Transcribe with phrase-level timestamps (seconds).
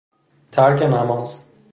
[0.51, 1.45] ترک نماز